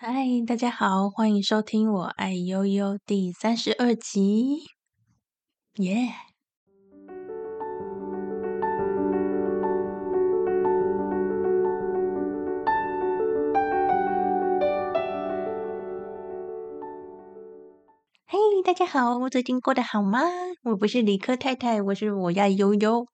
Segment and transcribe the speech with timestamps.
[0.00, 4.58] 嗨，大家好，欢迎收听我爱悠悠第三十二集，
[5.74, 6.12] 耶、yeah！
[18.28, 20.20] 嘿，大家好，我最近过得好吗？
[20.62, 23.04] 我不是理科太太，我是我爱忧忧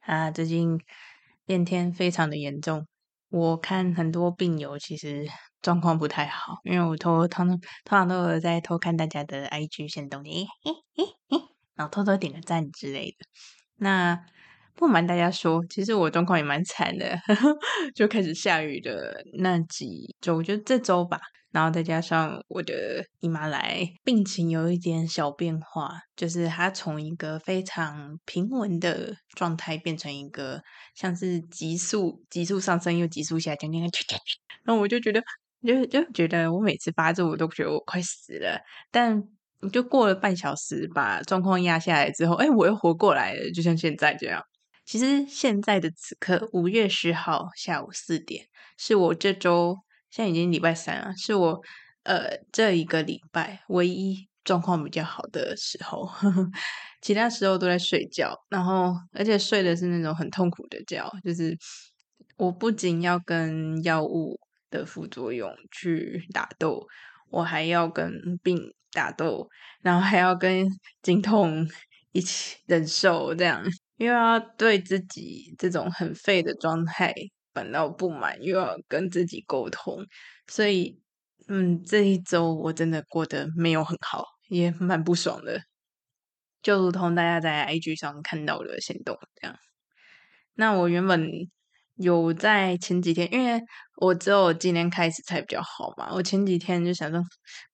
[0.00, 0.80] 啊，最近
[1.46, 2.88] 变天非常的严重，
[3.28, 5.28] 我看很多病友其实。
[5.62, 7.60] 状况不太好，因为我偷偷通
[7.98, 11.04] 常都有在偷看大家的 IG 限动，诶诶诶
[11.38, 11.42] 诶，
[11.74, 13.26] 然后偷偷点个赞之类的。
[13.76, 14.18] 那
[14.76, 17.56] 不瞒大家说，其实我状况也蛮惨的，呵呵，
[17.94, 21.20] 就开始下雨的那几周，就这周吧。
[21.52, 30.62] 然后再加上我的姨妈来，病情有一点小变化，就是她从一个非常平稳的状态变成一个
[30.94, 33.88] 像是急速急速上升又急速下降那个，
[34.64, 35.20] 然后我就觉得。
[35.66, 38.60] 就就觉得我每次发作，我都觉得我快死了。
[38.90, 39.22] 但
[39.72, 44.42] 就过了半小时，把状况压下来之后，哎，我又活过来了，就像现在这样。
[44.86, 48.46] 其实现在的此刻，五月十号下午四点，
[48.78, 49.76] 是我这周
[50.10, 51.60] 现在已经礼拜三了，是我
[52.04, 56.08] 呃这一个礼拜唯一状况比较好的时候。
[57.02, 61.56] 其他时候都在睡觉，然后而且睡的是那种很痛苦的觉，就是
[62.36, 64.38] 我不仅要跟药物。
[64.70, 66.86] 的副作用去打斗，
[67.28, 69.48] 我还要跟病打斗，
[69.82, 70.66] 然后还要跟
[71.02, 71.66] 经痛
[72.12, 73.62] 一起 忍受，这样
[73.96, 77.14] 又要对自己这种很废的状态
[77.52, 80.06] 感到不满，又要跟自己沟通，
[80.46, 81.00] 所以，
[81.48, 85.62] 嗯，这一周我真的过得没有很好，也蛮不爽的，
[86.62, 89.56] 就如同大家在 IG 上看到的行动这样。
[90.54, 91.28] 那我原本。
[92.00, 93.60] 有在前几天，因为
[93.96, 96.10] 我只有今天开始才比较好嘛。
[96.14, 97.22] 我前几天就想说，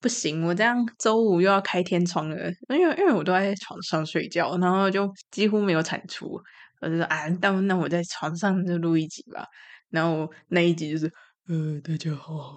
[0.01, 2.37] 不行，我这样周五又要开天窗了，
[2.69, 6.41] 因为因为我都在床上睡觉，然后就几乎没有产出。
[6.81, 9.47] 我就说啊，那那我在床上就录一集吧。
[9.91, 11.07] 然后那一集就是，
[11.47, 12.57] 呃，大家好，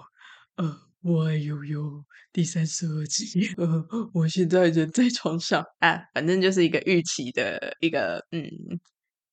[0.55, 2.03] 呃，我爱悠悠
[2.33, 3.85] 第三十二集，呃，
[4.15, 8.49] 我现在人在床上啊，反正就是一个预期的一个嗯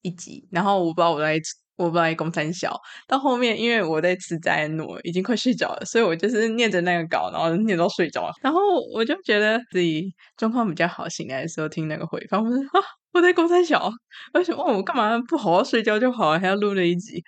[0.03, 0.47] 一集。
[0.51, 1.41] 然后我不知道我在。
[1.77, 2.75] 我不爱公三小，
[3.07, 8.31] 到后面因为我在吃赞诺，已经快睡着了，所以我就是念着那个稿，然后念到睡着。
[8.43, 8.61] 然后
[8.95, 12.81] 我就觉得自己状况比较好，醒来的时候听那个回放，我说啊，
[13.13, 13.91] 我在公三小，
[14.33, 17.23] 为什么我干嘛不好好睡觉就好，还要录了一集？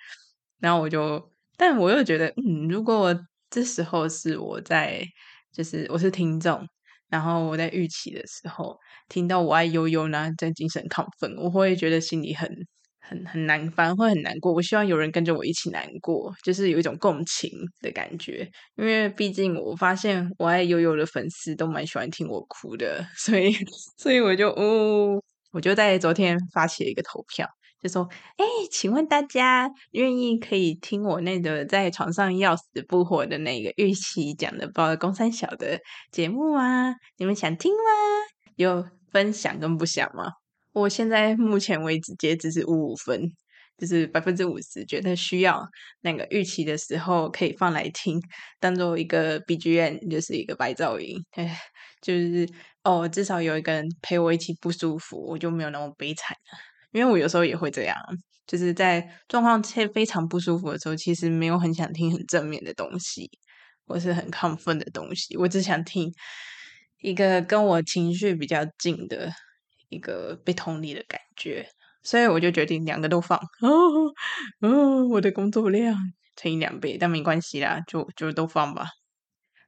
[0.59, 3.15] 然后我就，但我又觉得，嗯，如果我
[3.51, 5.03] 这时候是我在，
[5.53, 6.67] 就是我是听众，
[7.09, 8.77] 然后我在预期的时候
[9.07, 12.49] 听到我爱悠悠呢，在精神亢奋，我会觉得心里很。
[13.01, 14.53] 很很难，反而会很难过。
[14.53, 17.51] 我希望有人跟着我一起难过，就是有一种共情
[17.81, 18.49] 的感觉。
[18.75, 23.53] 因为毕竟我发现我爱悠悠的粉丝都蛮喜欢听我哭的， 所以
[23.97, 25.21] 所以我就哦，
[25.51, 27.47] 我就在昨天发起了一个投票，
[27.81, 35.79] 就说：哎，请问大家愿意可以听我那个在床上要死不活的那个玉琪讲的包公三小的
[36.11, 36.93] 节目吗？
[37.17, 37.79] 你们想听吗？
[38.55, 40.33] 有分享跟不想吗？
[40.79, 43.31] 我现在目前为止截止是五五分，
[43.77, 45.65] 就是百分之五十觉得需要
[46.01, 48.21] 那个预期的时候可以放来听，
[48.59, 51.17] 当做一个 BGM，就是一个白噪音。
[51.31, 51.59] 哎，
[52.01, 52.47] 就是
[52.83, 56.59] 哦，至少有一个人陪我一起不舒服，我就没有那么悲惨了。
[56.91, 57.95] 因为我有时候也会这样，
[58.47, 59.61] 就是在状况
[59.93, 63.29] 非常不舒服的时候，其实没有很想听很正面的东西，
[63.85, 66.11] 或是很亢奋的东西，我只想听
[67.01, 69.31] 一个跟我情绪比较近的。
[69.88, 71.68] 一个被同理的感觉，
[72.02, 73.38] 所以我就决定两个都放。
[73.60, 74.12] 哦，
[74.60, 75.96] 哦，我 的工作量
[76.36, 78.86] 乘以两倍，但没关系啦，就就都放吧。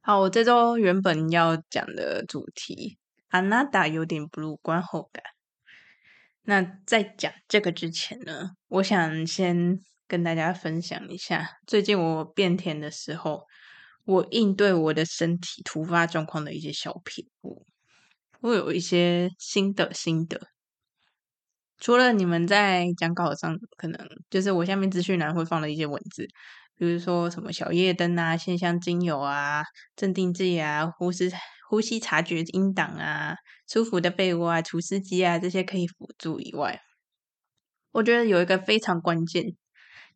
[0.02, 2.98] 好，我这周原本要讲的主题，
[3.30, 5.22] あなた有点 blue 观后感。
[6.42, 13.46] 那在讲这个之前呢，我想先跟大家分享一下，最近我变天的时候，
[14.04, 17.66] 我应对我的身体突发状况的一些小撇步。
[18.41, 20.41] 会有一些新的心得，
[21.77, 26.27] 除了你们在讲稿上可能就是我下面资讯栏会放的一些文字，
[26.75, 29.63] 比如说什么小夜灯啊、线香精油啊、
[29.95, 31.31] 镇定剂啊、呼吸
[31.69, 33.35] 呼吸察觉音档啊、
[33.67, 36.81] 舒服的被窝啊、除湿机啊这些可以辅助以外，
[37.91, 39.45] 我觉得有一个非常关键，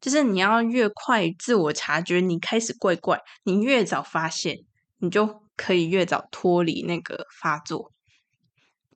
[0.01, 4.57] 就是你要越快自我察觉你开始怪怪，你越早发现，
[4.97, 7.91] 你就可以越早脱离那个发作。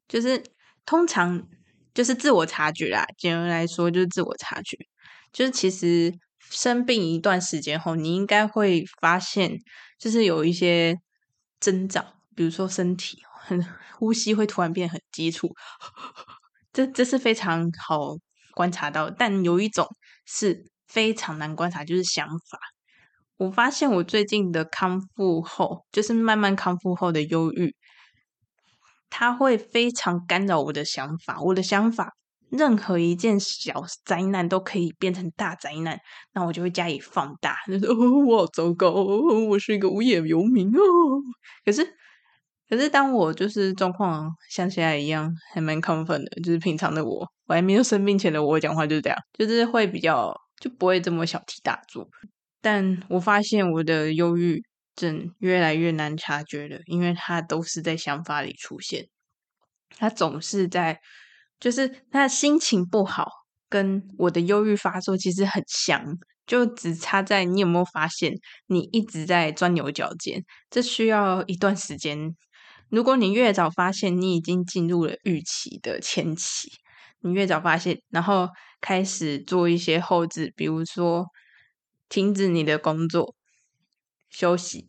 [0.09, 0.43] 就是
[0.85, 1.47] 通常
[1.93, 4.77] 就是自我察觉啦，简单来说就是自我察觉。
[5.31, 9.57] 就是其实生病一段时间后，你应该会发现，
[9.99, 10.97] 就是有一些
[11.59, 12.03] 增长，
[12.35, 13.63] 比如说身体很
[13.95, 15.53] 呼吸会突然变很急促，
[16.73, 18.17] 这这是非常好
[18.55, 19.09] 观察到。
[19.11, 19.87] 但有一种
[20.25, 22.59] 是非常难观察，就是想法。
[23.37, 27.75] 我发现我最近的康复后，就是慢慢康复后的忧郁，
[29.09, 32.13] 它会非常干扰我的想法，我的想法。
[32.51, 35.99] 任何一件小灾难都可以变成大灾难，
[36.33, 40.81] 那我就会加以放大， 就说哦，我好糟糕，我是一个无业游民哦。
[41.63, 41.85] 可是，
[42.67, 52.09] 可是当我就是状况像现在一样，还蛮亢奋的，就是平常的我，我还没有生病前的我讲话就是这样，就是会比较就不会这么小题大做。
[52.61, 54.63] 但我发现我的忧郁
[54.99, 59.07] 症越来越难察觉了，因为他都是在想法里出现，
[59.97, 60.99] 他总是在。
[61.61, 63.27] 就是他心情不好，
[63.67, 66.01] 跟我的忧郁发作其实很像，
[66.47, 68.31] 就只差在你有没有发现，
[68.67, 72.33] 你一直在钻牛角尖，这需要一段时间。
[72.89, 76.71] 如果你越早发现，你已经进入了预期的前期，
[77.19, 78.47] 你越早发现，然后
[78.79, 81.25] 开始做一些后置，比如说
[82.07, 83.35] 停止你的工作，
[84.29, 84.85] 休息，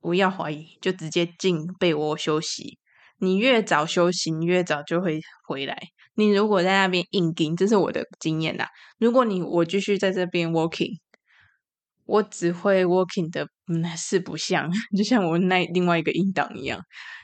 [0.00, 2.78] 不要怀疑，就直接进被窝休息。
[3.18, 5.76] 你越早休息，你越早就会回来。
[6.14, 8.68] 你如果在那边硬撑，这是我的经验啦。
[8.98, 10.98] 如果你我继续在这边 working，
[12.04, 16.80] 我只会 working 的嗯四不像，就像我那另外一个音档一样，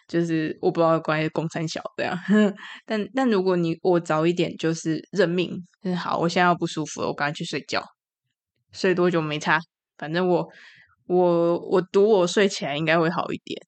[0.08, 2.16] 就是我不知道关于公三小这样。
[2.84, 7.84] 但但如果你我早一点就是认命，就是好，我现在要不舒服了，我赶快去睡觉，
[8.72, 9.58] 睡多久没差，
[9.96, 10.48] 反正我
[11.06, 13.60] 我我赌我睡起来应该会好一点，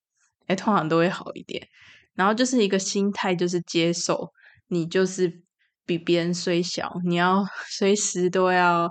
[0.46, 1.66] 哎，通常都会好一点。
[2.14, 4.32] 然后就是一个心态，就是接受
[4.68, 5.42] 你就是
[5.84, 8.90] 比别人虽小，你要随时都要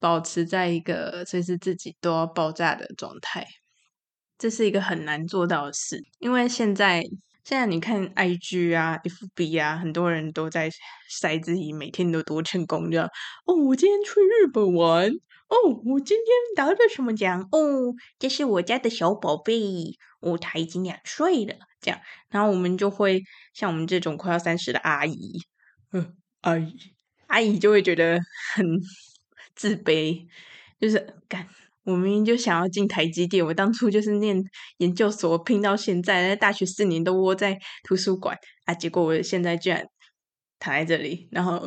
[0.00, 3.46] 保持在一个随时自己都要爆炸的状态，
[4.36, 6.02] 这是一个很难做到的事。
[6.18, 7.00] 因为现在
[7.44, 10.68] 现在你看 IG 啊、FB 啊，很多人都在
[11.08, 13.08] 晒自己每天都多成功，这样
[13.46, 15.12] 哦，我今天去日本玩。
[15.48, 17.40] 哦，我今天得了什么奖？
[17.52, 21.54] 哦，这是我家的小宝贝，哦，他已经两岁了。
[21.80, 22.00] 这样，
[22.30, 25.38] 然后我们就会像我们这种快要三十的阿姨，
[25.92, 26.74] 嗯，阿姨，
[27.26, 28.18] 阿姨就会觉得
[28.54, 28.66] 很
[29.54, 30.26] 自卑，
[30.80, 31.46] 就是干，
[31.84, 34.42] 我明明就想要进台积电，我当初就是念
[34.78, 39.86] 研究所拼到现在，在大学四年都窝在图书馆啊，结果我现在居然。
[40.64, 41.62] 躺在这里，然后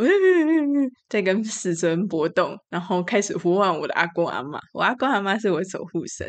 [1.08, 4.60] 在跟死神搏斗，然后开始呼唤我的阿公阿妈。
[4.74, 6.28] 我阿公阿妈是我守护神，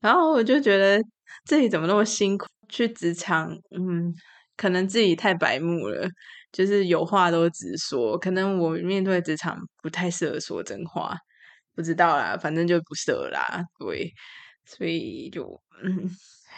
[0.00, 1.02] 然后我就觉得
[1.44, 4.14] 自己怎么那么辛苦，去职场，嗯，
[4.56, 6.08] 可能自己太白目了，
[6.52, 8.16] 就是有话都直说。
[8.16, 11.16] 可能我面对职场不太适合说真话，
[11.74, 14.12] 不知道啦，反正就不适合啦，对，
[14.64, 16.08] 所以就嗯，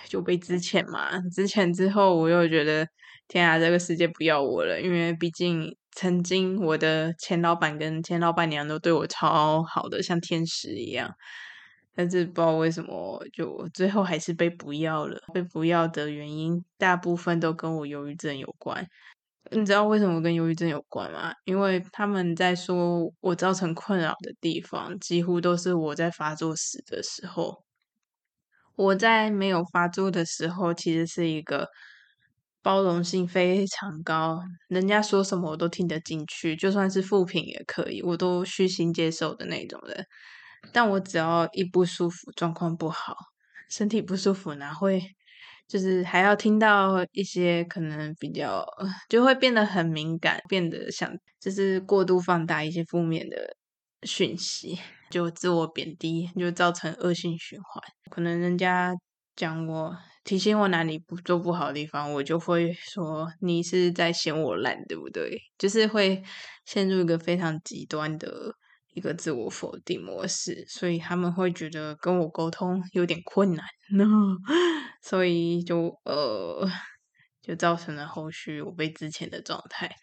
[0.08, 1.18] 就被之前嘛。
[1.34, 2.86] 之前之后，我又觉得。
[3.26, 4.80] 天啊，这个世界不要我了！
[4.80, 11.10] 因为毕竟曾经我的前老板跟前老板娘都对我超好的，像天使一样。
[11.96, 15.18] 但是不知道为什么，就最后还是被不要了。
[15.32, 18.86] 被不要的原因大部分都跟我忧郁症有关。
[19.52, 21.32] 你知道为什么跟忧郁症有关吗？
[21.44, 27.62] 因为他们在说我造成困扰的地方，几乎都是我在发作时的时候。
[28.76, 31.68] 我在没有发作的时候，其实是一个。
[32.64, 40.06] 包容性非常高，人家说什么我都听得进去，就算是负评也可以，我都虚心接受的那种人。
[40.72, 43.14] 但我只要一不舒服，状况不好，
[43.68, 45.02] 身体不舒服，哪会
[45.68, 48.66] 就是还要听到一些可能比较，
[49.10, 53.36] 就会变得很敏感，变得像就是过度放大一些负面的
[54.04, 54.78] 讯息，
[55.10, 57.84] 就自我贬低，就造成恶性循环。
[58.10, 58.94] 可能人家
[59.36, 59.94] 讲我。
[60.24, 65.38] 提醒我哪里不做不好的地方，我就会说你是在嫌我烂，对不对？
[65.58, 66.22] 就是会
[66.64, 68.54] 陷入一个非常极端的
[68.94, 74.04] 一个自我否定模式，所以他们会觉得跟我沟通有点困难那
[75.02, 76.66] 所以就呃，
[77.42, 79.94] 就造成了后续我被之前的状态。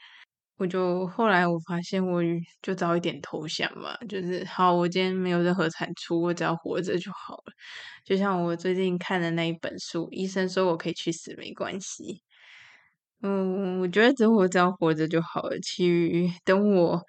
[0.61, 2.21] 我就后来我发现，我
[2.61, 7.53] 就早一点投降嘛，就是好，我今天没有任何产出，我只要活着就好了。
[8.05, 12.21] 就像我最近看的那一本书，医生说我可以去死没关系。
[13.23, 17.01] 嗯，我觉得只我只要活着就好了，其余等我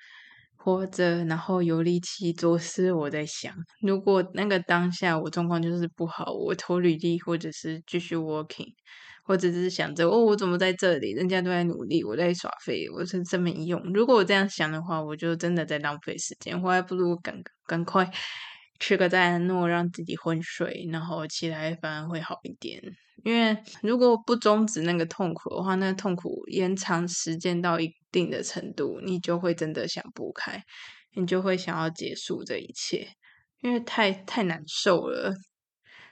[0.57, 2.91] 活着，然后有力气做事。
[2.95, 8.73] 我在想，如果那个当下我状况就是不好，我投履历，或者是继续 working，
[9.25, 11.13] 或者是想着哦，我怎么在这里？
[11.13, 13.81] 人家都在努力，我在耍废，我是真没用。
[13.93, 16.61] 如果我这样想的话，我就真的在浪费时间。
[16.61, 18.11] 我还不如赶赶快
[18.81, 22.83] 吃个赞诺，让自己昏睡，然后起来反而会好一点。
[23.25, 30.61] 因为如果不终止那个痛苦的话，那痛苦延长时间到一定的程度，你就会真的想不开，
[31.15, 33.07] 你就会想要结束这一切，
[33.61, 35.33] 因为太太难受了。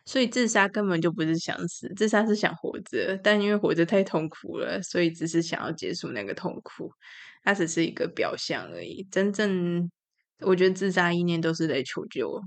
[0.04, 6.92] 所以自杀根本就不是想死，自杀是想活着，但因为活着太痛苦了，所以只是想要结束那个痛苦，
[7.42, 9.06] 它只是一个表象而已。
[9.10, 9.90] 真正，
[10.40, 12.42] 我觉得自杀意念都是在求救，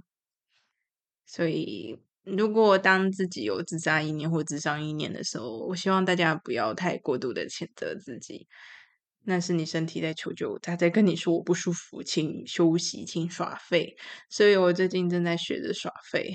[1.26, 2.00] 所以。
[2.26, 8.48] 如果当自己有自杀意念或自伤意念的时候，我希望大家不要太过度的谴责自己，
[9.26, 13.98] 那是你身体在求救，他在跟你说我不舒服，请休息，请耍废。
[14.30, 16.34] 所以我最近正在学着耍废，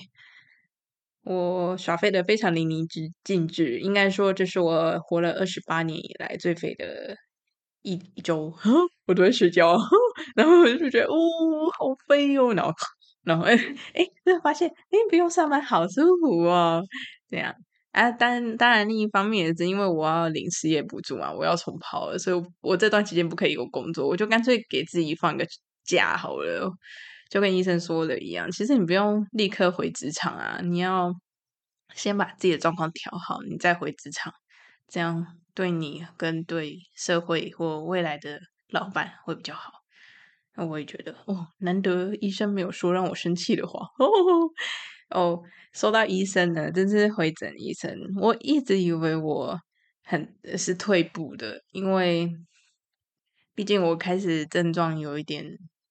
[1.24, 2.86] 我耍废的非常淋漓
[3.24, 7.16] 尽致，应该说这是我活了二十八年以来最废的
[7.82, 8.52] 一一周。
[9.06, 9.76] 我都在睡觉，
[10.36, 11.14] 然后我就觉得哦，
[11.78, 12.72] 好废哦，然后。
[13.24, 13.54] 然后哎
[13.92, 16.82] 哎，就发现哎，不用上班好舒服哦，
[17.28, 17.54] 这样
[17.92, 25.44] 啊，当当然另一方面也是因为我要领失业补助嘛，我要重跑了，所以我这段期间不可以有工作，我就干脆给自己放个
[25.84, 26.70] 假好了，
[27.28, 31.12] 就跟医生说的一样，其实你不用立刻回职场啊，你要
[31.94, 34.32] 先把自己的状况调好，你再回职场，
[34.88, 39.72] 这样对你跟对社会或未来的老板会比较好。
[40.54, 44.08] 那我也觉得哦，难得医生没有说让我生气的话哦
[45.14, 45.42] 哦。
[45.72, 47.94] 说到医生呢，真是回诊医生。
[48.16, 49.60] 我一直以为我
[50.02, 52.28] 很是退步的，因为
[53.54, 55.44] 毕竟我开始症状有一点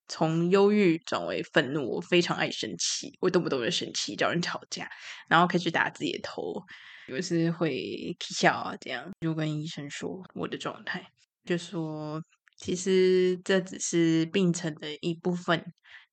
[0.08, 4.90] 从忧郁转为愤怒，我非常爱生气，我动不动就生气，找人吵架，
[5.30, 6.62] 然后开始打自己的头，
[7.08, 11.06] 有时会起笑啊，这样就跟医生说我的状态，
[11.46, 12.22] 就说。
[12.60, 15.64] 其实这只是病程的一部分，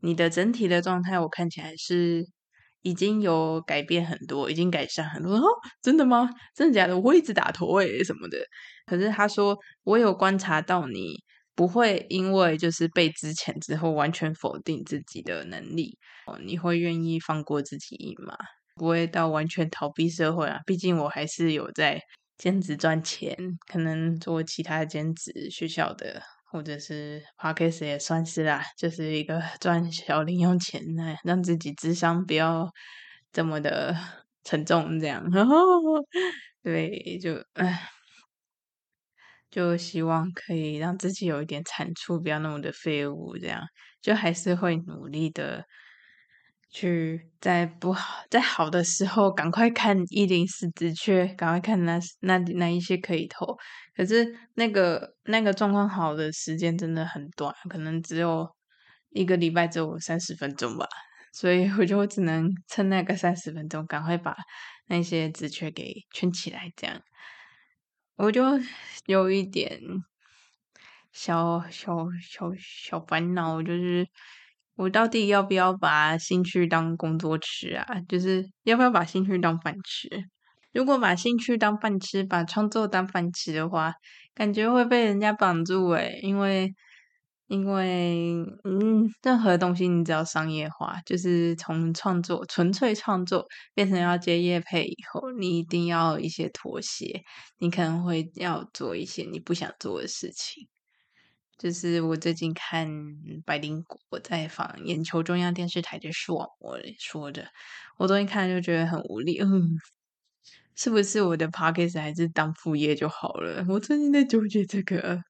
[0.03, 2.23] 你的整体的状态我看起来是
[2.83, 5.37] 已经有改变很多，已经改善很多。
[5.37, 5.47] 哦，
[5.81, 6.29] 真的吗？
[6.55, 6.95] 真的假的？
[6.95, 8.37] 我会一直打头诶什么的。
[8.85, 11.15] 可是他说我有观察到你
[11.55, 15.99] 不会因为就是被资遣之后完全否定自己的能力，
[16.45, 18.37] 你会愿意放过自己一马，
[18.75, 20.61] 不会到完全逃避社会啊。
[20.67, 22.01] 毕竟我还是有在
[22.37, 23.37] 兼职赚钱，
[23.71, 26.23] 可能做其他兼职学校的。
[26.55, 32.71] 或者是 p o c a s t 也算是啦，就是一个 赚小零用钱呢，让自己智商不要
[33.33, 33.93] 这么的
[34.45, 35.29] 沉重，这样。
[35.33, 35.57] 然 后
[36.63, 37.91] 对，就唉，
[39.55, 43.63] 就希望可以让自己有一点产出，不要那么的废物，这样
[44.03, 45.65] 就还是会努力的。
[46.77, 53.57] 去在不好在好的时候，赶快看一零四职缺，赶快看那那那一些可以投。
[53.95, 58.45] 可是那个那个状况好的时间真的很短，可能只有
[59.11, 60.85] 一个礼拜，只有三十分钟吧。
[61.33, 64.35] 所以我就只能趁那个三十分钟，赶快把
[64.89, 66.73] 那些职缺给圈起来。
[66.75, 67.01] 这样，
[68.17, 68.43] 我就
[69.07, 69.81] 有一点
[71.13, 74.07] 小小小小烦恼，就是。
[74.77, 77.87] 我到底要不要把兴趣当工作吃啊？
[78.09, 80.09] 就是要不要把兴趣当饭吃？
[80.73, 83.93] 如果把兴趣当饭吃，把创作当饭吃的话，
[84.35, 86.75] 感觉会被人家绑住诶，因为
[87.55, 88.35] 因为
[88.65, 97.23] 嗯，任何东西你只要商业化，就是从创作纯粹创作变成要接业配以后，你一定要一些妥协，
[97.59, 100.67] 你可能会要做一些你不想做的事情。
[101.57, 102.89] 就是我最近看
[103.47, 107.47] 百灵果在访眼球中央电视台的视网膜说的，
[107.97, 109.39] 我昨天看就觉得很无力。
[109.39, 109.79] 嗯，
[110.75, 113.65] 是不是我的 podcast 还是当副业就好了？
[113.69, 115.23] 我最近在纠结这个。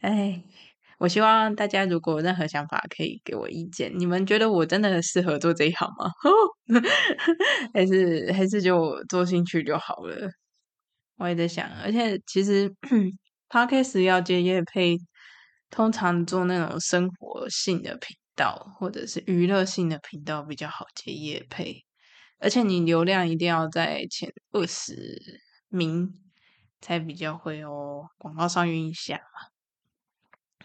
[0.00, 0.44] 哎，
[0.98, 3.92] 我希望大家如果有任何想法，可以给我意见。
[3.96, 6.10] 你们觉得我真的适合做这一行吗？
[7.72, 10.28] 还是还是就做兴趣就好了？
[11.16, 12.70] 我也在想，而且其实
[13.48, 14.98] podcast 要接业配。
[15.70, 21.84] 通常做那种生活性的频道或者是娱乐性的频道比较好接业配，
[22.38, 25.20] 而且你流量一定要在前二十
[25.68, 26.10] 名
[26.80, 29.57] 才比较会有广告商愿意下嘛。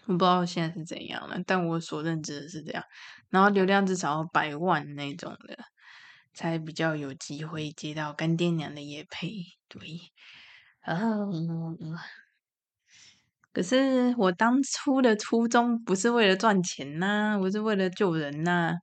[0.06, 2.82] 我不知道现在是怎样了，但我所认知的是这样。
[3.30, 5.56] 然后流量至少要百万那种的，
[6.34, 9.30] 才比较有机会接到干爹娘的业配。
[9.68, 9.80] 对，
[10.82, 10.96] 啊。
[13.54, 18.74] 可是我当初的初衷不是为了赚钱呐、我是为了救人呐、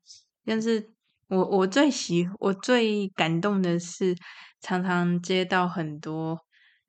[0.46, 0.94] 但是
[1.28, 4.16] 我我最喜我最感动的是，
[4.62, 6.40] 常常接到很多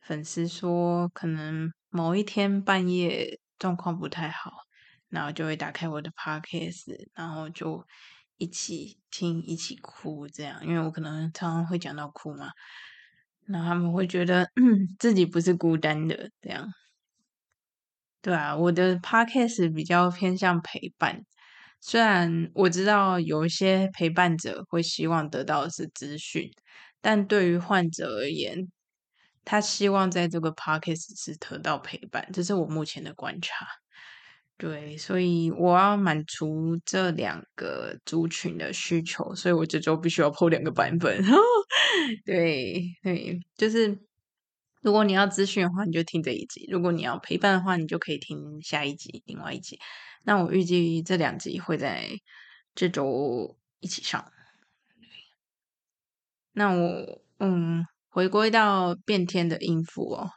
[0.00, 4.50] 粉丝说，可能某一天半夜状况不太好，
[5.08, 7.86] 然后就会打开我的 podcast，然后就
[8.38, 12.50] 一起听，一起哭，这样，因为我可能常常会讲到哭嘛，
[13.46, 14.50] 那他们会觉得
[14.98, 16.68] 自己不是孤单的，这样。
[18.20, 21.24] 对啊，我的 podcast 比较偏向陪伴。
[21.80, 26.50] 虽然我知道有一些陪伴者会希望得到的是资讯，
[27.00, 28.68] 但对于患者而言，
[29.44, 33.66] 他希望在这个 podcast 是得到陪伴，这是我目前的观察。
[34.56, 41.22] 对，所以我要满足这两个族群的需求，所以我这周必须要 po 两个版本。
[42.24, 43.98] 对对，就是。
[44.84, 49.78] 如果你要资讯的话，你就听这一集；如果你要陪伴的话，你就可以听下一集，另外一集。
[50.24, 52.08] 那我预计这两集会在
[52.74, 54.32] 这周一起上。
[56.50, 60.28] 那我嗯，回归到变天的音符哦，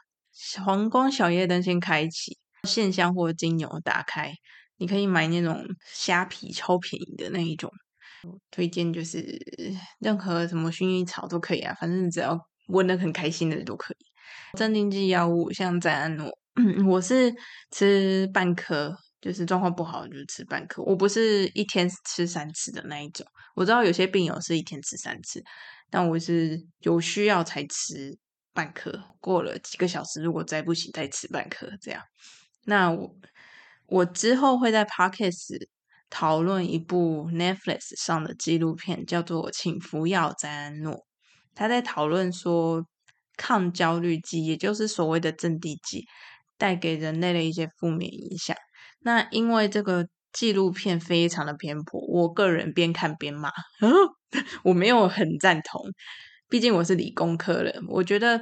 [0.64, 4.32] 黄光小夜灯先开启，线香或精油打开，
[4.78, 7.70] 你可以买那种虾皮超便宜的那一种。
[8.50, 9.38] 推荐就是
[10.00, 12.36] 任何什么薰衣草都可以啊，反正只要
[12.68, 14.58] 闻得很开心的都可以。
[14.58, 16.32] 镇定剂药物像赞安诺，
[16.88, 17.32] 我是
[17.70, 20.82] 吃半颗，就是状况不好就吃半颗。
[20.82, 23.24] 我不是一天吃三次的那一种。
[23.54, 25.42] 我知道有些病友是一天吃三次，
[25.90, 28.18] 但我是有需要才吃
[28.52, 29.02] 半颗。
[29.20, 32.02] 过了几个小时，如果再不行，再吃半颗这样。
[32.64, 33.14] 那我
[33.86, 35.68] 我之后会在 Podcast
[36.10, 40.94] 讨论一部 Netflix 上的纪录片，叫做《请服药赞安诺》，
[41.54, 42.86] 他在讨论说。
[43.38, 46.06] 抗焦虑剂，也就是所谓的镇定剂，
[46.56, 48.56] 带给人类的一些负面影响。
[49.00, 53.50] 那因为这个纪录片非常的偏颇，我个人边看边骂，
[54.64, 55.80] 我没有很赞同。
[56.48, 58.40] 毕竟我是理工科人，我觉得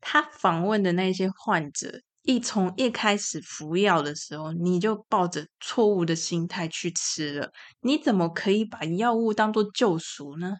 [0.00, 10.54] 他访问的那些患者，一从一开始服药的时候，你就抱着错误的心态去吃了，你怎么可以把药物当做救赎呢？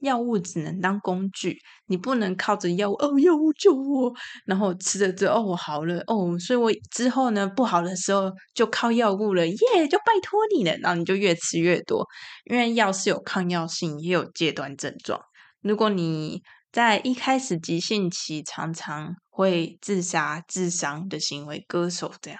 [0.00, 4.12] 药物只能当工具，你不能靠着药物哦，药物救我，
[4.46, 12.06] 然后吃了之后哦，我好了哦，所以我之后呢不好的时候就靠药物了，耶，就拜托你了，然后你就越吃越多，
[12.44, 15.20] 因为药是有抗药性，也有戒断症状。
[15.60, 22.38] 如果你在一开始急性期常常会自杀自伤的行为，割手这样，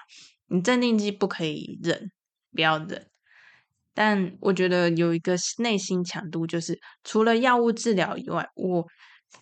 [0.48, 2.10] 你镇定剂不可以忍，
[2.52, 3.08] 不要忍。
[4.00, 8.86] 但我觉得有一个内心强度，就是除了药物治疗以外，我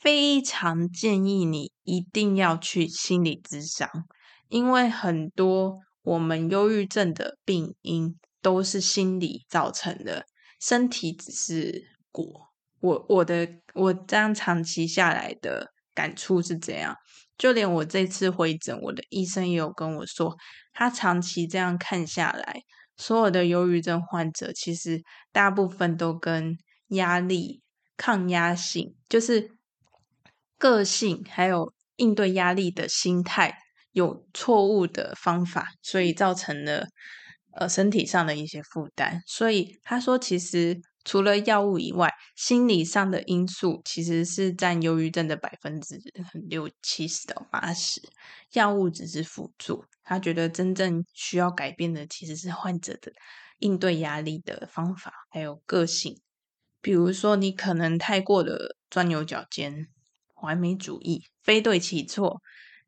[0.01, 3.87] 非常建议你一定要去心理咨商，
[4.49, 10.25] 因为很多我们忧郁症的病因都是心理造成的，
[10.59, 12.25] 身体只是果。
[12.81, 16.97] 我我的我这样长期下来的感触是这样，
[17.37, 20.35] 就连我这次回诊，我的医生也有跟我说，
[20.73, 22.63] 他长期这样看下来。
[22.97, 26.57] 所有的忧郁症患者，其实大部分都跟
[26.89, 27.63] 压力、
[27.97, 29.51] 抗压性，就是
[30.59, 33.59] 个性，还有应对压力的心态
[33.93, 36.87] 有错误的方法，所以造成了
[37.53, 39.21] 呃身体上的一些负担。
[39.27, 46.03] 所以他说，其实除了药物以外，心理上的因素其实是占忧郁症的百分之
[46.49, 48.03] 六七十到八十，
[48.55, 49.85] 药物只是辅助。
[50.03, 53.13] 他觉得真正需要改变的其实是患者的
[53.61, 56.21] 应对压力的方法，还有个性。
[56.81, 59.87] 比如说，你可能太过的钻牛角尖、
[60.43, 62.43] 完美主义、非对即错、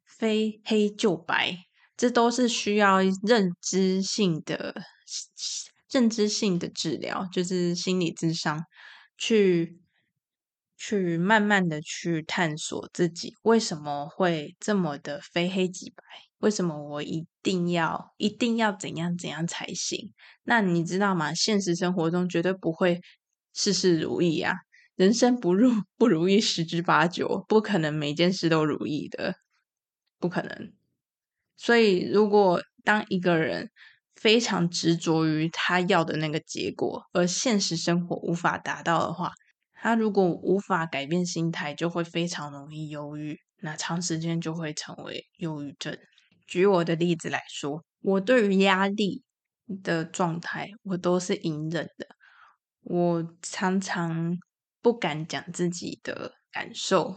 [0.04, 1.56] 非黑就白，
[1.96, 4.74] 这都是需要认知性的
[5.90, 8.64] 认知性的治疗，就是心理智商，
[9.16, 9.80] 去
[10.76, 16.02] 去慢慢的去探索自己为什么会这么的非黑即白。
[16.38, 20.14] 为什么我一定要一定要怎样怎样才行？
[20.44, 21.34] 那你知道吗？
[21.34, 23.00] 现实生活中绝对不会
[23.52, 24.54] 事事如意啊！
[24.94, 29.34] 人生不如不如意十之八九，不可能每件事都如意的，
[30.20, 30.72] 不可能。
[31.56, 33.70] 所以，如果当一个人
[34.20, 39.32] 非常执着于他要的那个结果，而现实生活无法达到的话，
[39.72, 45.96] 他如果无法改变心态，就会非常容易忧郁，那长时间就会成为忧郁症。
[46.46, 49.22] 举我的例子来说，我对于压力
[49.84, 52.06] 的状态，我都是隐忍的。
[52.82, 54.36] 我常常
[54.80, 57.14] 不敢讲自己的感受。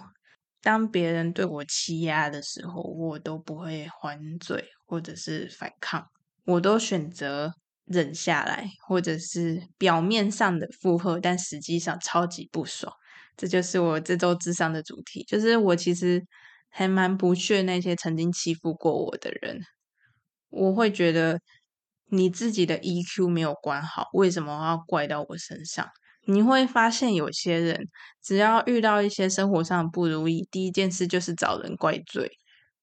[0.61, 6.05] 当别人对我欺压的时候，我都不会还嘴，或者是反抗，
[6.45, 7.53] 我都选择
[7.85, 12.91] 忍下来，或者是表面上的附和，但实际上超级不爽。
[13.37, 16.23] 这就是我这周智商的主题，就是我其实
[16.69, 19.59] 还蛮不屑那些曾经欺负过我的人。
[20.49, 21.39] 我会觉得
[22.09, 25.87] 你自己的 EQ 没有管好，为什么要怪到我身上？
[26.27, 27.87] 你会发现，有些人
[28.21, 32.29] 只要遇到一些生活上不如意，第一件事就是找人怪罪，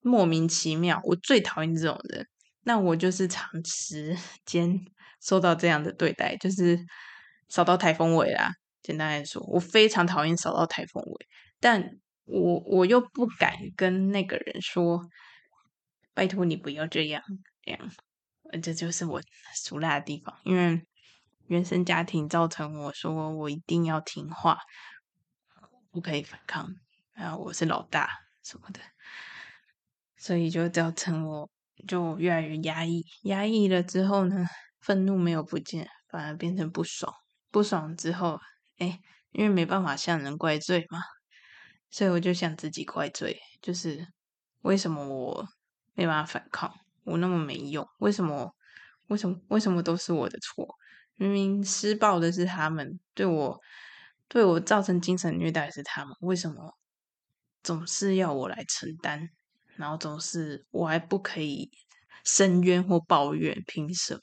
[0.01, 1.01] 莫名其妙。
[1.05, 2.27] 我最讨厌这种人。
[2.69, 4.79] 那我就是长时 间
[5.23, 6.79] 受到这样的对待，就是
[7.49, 8.53] 扫到台风尾啦。
[8.83, 11.27] 简单来说，我非常讨厌扫到台风尾，
[11.59, 11.83] 但
[12.27, 15.01] 我我又不敢跟那个人说，
[16.13, 17.23] 拜托你不要这样
[17.63, 17.91] 这样。
[18.63, 19.23] 这就是我
[19.55, 20.83] 俗辣的地方，因为。
[21.47, 24.59] 原生家庭造成我说我一定要听话，
[25.91, 26.69] 不可以反抗，
[27.15, 28.11] 然后我是老大
[28.43, 28.81] 什么的，
[30.19, 31.49] 所以就造成我
[31.87, 34.45] 就越来越压抑，压抑了之后呢，
[34.81, 37.13] 愤怒没有不见，反而变成不爽，
[37.51, 38.41] 不爽之后，
[38.79, 38.99] 哎，
[39.33, 41.01] 因为没办法向人怪罪嘛，
[41.91, 44.07] 所以我就向自己怪罪，就是
[44.63, 45.49] 为什么我
[45.95, 46.73] 没办法反抗，
[47.05, 48.55] 我那么没用，为什么，
[49.07, 50.67] 为什么，为什么都是我的错？
[51.17, 53.61] 明明施暴的是他们，对我
[54.29, 56.77] 对我造成精神虐待是他们，为什么
[57.63, 59.29] 总是要我来承担？
[59.79, 61.71] 然后总是我还不可以
[62.25, 64.21] 申冤或抱怨，凭什么？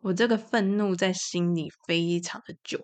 [0.00, 2.80] 我这个愤怒在心里非常的久，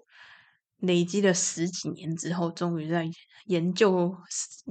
[0.78, 3.04] 累积了十几年之后，终于在
[3.46, 4.16] 研究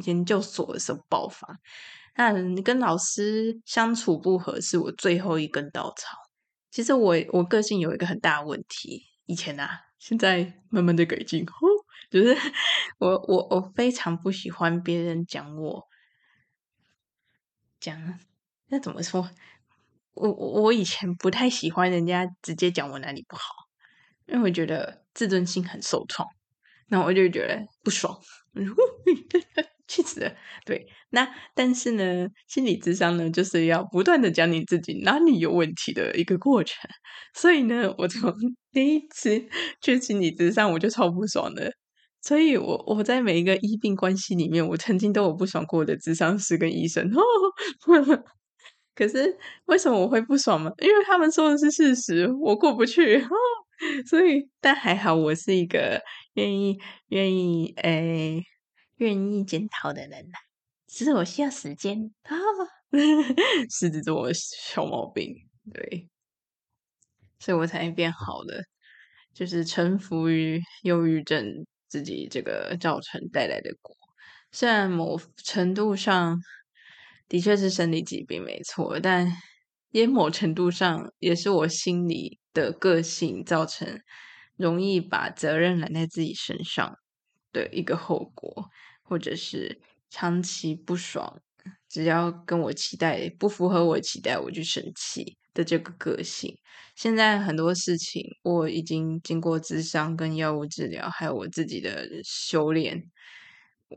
[0.06, 1.60] 研究所的时候爆发。
[2.16, 6.18] 那跟老师相处不合，是我最后一根稻草。
[6.72, 11.46] 其实我我个性有一个很大的问题，以前啊，现在慢慢的改进。
[12.10, 12.34] 就是
[13.00, 15.84] 我我我非常不喜欢别人讲我，
[17.80, 18.20] 讲
[18.70, 19.30] 那怎么说？
[20.13, 23.44] 我我我以前不太喜欢人家直接讲我哪里不好，
[24.28, 26.28] 因为我觉得自尊心很受创，
[26.88, 28.20] 那我就觉得不爽。
[29.88, 30.36] 气死了，
[30.66, 36.76] 对，那但是呢，心理智商呢，就是要不断的讲你自己哪里有问题的一个过程。
[37.34, 38.34] 所以呢，我从
[38.74, 39.48] 第一次
[39.80, 41.72] 去心理智商，我就超不爽的。
[42.28, 47.10] 所以我我在每一个医病关系里面，我曾经都有不爽过我的智商师跟医生。
[48.94, 49.38] 可是
[49.68, 50.70] 为什么我会不爽吗？
[50.80, 53.24] 因为他们说的是事实，我过不去。
[54.10, 56.02] 所以，但还好，我是一个
[56.34, 58.40] 愿意愿意诶。
[58.40, 58.44] 欸
[58.98, 60.38] 愿意检讨的人呐，
[60.88, 62.36] 只是我需要时间啊，
[63.70, 65.36] 狮子座小毛病，
[65.72, 66.10] 对，
[67.40, 68.63] 所以我才变好的，
[69.36, 73.95] 就是臣服于忧郁症自己这个造成带来的果。
[74.52, 76.39] 虽然某程度上
[77.28, 79.32] 的确是生理疾病没错，但
[79.91, 84.02] 也某程度上也是我心里的个性造成，
[84.56, 86.97] 容易把责任揽在自己身上
[87.52, 88.69] 的一个后果。
[89.10, 91.41] 或者是长期不爽，
[91.88, 96.56] 只要跟我期待不符合我期待，我就生气的这个个性。
[96.96, 103.04] 现在很多事情我已经经过智商跟药物治疗，还有我自己的修炼，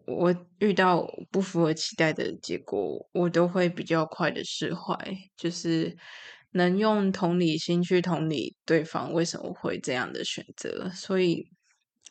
[0.07, 4.96] 我遇到不符合期待的结果，我都会比较快的释怀，
[5.37, 5.94] 就是
[6.53, 11.46] 能用同理心去同理对方为什么会这样的选择，所以。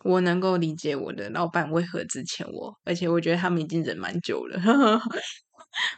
[0.06, 4.58] 我能够理解我的老板为何之前我，而且我觉得他们已经忍蛮久了。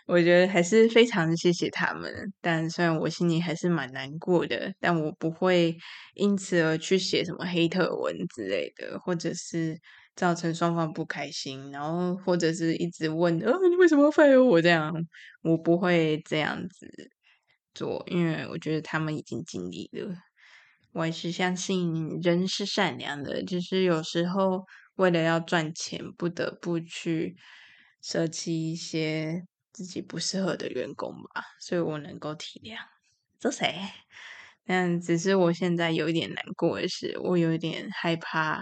[0.05, 5.75] 我觉得还是非常谢谢他们，但虽然我心里还是蛮难过的，但我不会
[6.15, 9.79] 因此而去写什么黑特文之类的，或者是
[10.15, 14.93] 造成双方不开心，然后或者是一直问，呃、你为什么要 fire 我这样？
[15.41, 16.88] 我不会这样子
[17.73, 20.13] 做，因为我觉得他们已经尽力了。
[20.93, 27.38] 我还是相信人是善良的，就是有时候为了要赚钱，不得不去
[28.01, 29.41] 舍弃一些
[29.73, 32.77] 自己不适合的员工吧，所以我能够体谅。
[33.39, 33.75] 这谁？
[34.65, 38.62] 但只是我现在有一点难过的是，我有一点害怕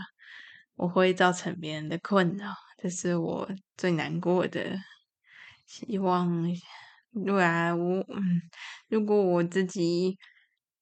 [0.76, 4.78] 我会造成别人的困扰，这是我最难过的。
[5.68, 6.44] 希望，
[7.26, 8.42] 对啊，我嗯，
[8.90, 10.18] 如果我自己。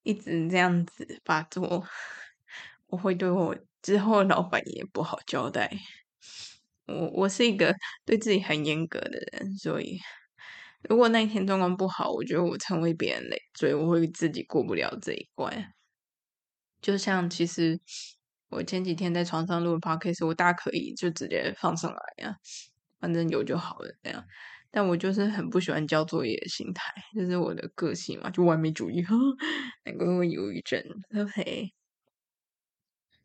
[0.04, 1.86] 一直这样子发作，
[2.88, 5.70] 我会对我之后老板也不好交代。
[6.88, 7.74] 我我是一个
[8.06, 10.00] 对自己很严格的人，所以
[10.90, 15.74] 如果那一天状况不好，我觉得我成为别人累赘，我会自己过不了这一关。
[16.82, 17.80] 就像其实
[18.50, 22.36] 我前几天在床上录 podcast，我大可以就直接放上来呀，
[23.00, 24.24] 反正有就好了这样。
[24.72, 29.16] 但我就是很不喜欢交作业的心态，这是我的个性嘛，就完美主义，呵
[29.86, 30.82] 难怪我忧郁症。
[31.18, 31.72] OK，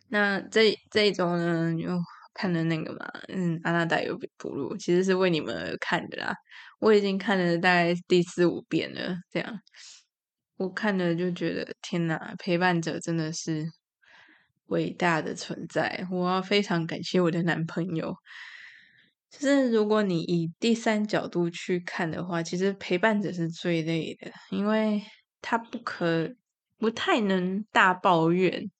[0.08, 1.88] 那这这一周呢，就
[2.34, 6.34] 看了那个嘛，嗯，阿娜达有哺乳，其实是为你们而看的啦。
[6.80, 9.60] 我已经看了大概第四五遍了，这样，
[10.56, 13.64] 我看了就觉得天哪，陪伴者真的是
[14.66, 18.14] 伟大的存在，我要非常感谢我的男朋友。
[19.30, 25.02] 就是如果你以第三角度去看的话，其实陪伴者是最累的，因为
[25.40, 26.34] 他不可
[26.78, 28.70] 不太能大抱怨。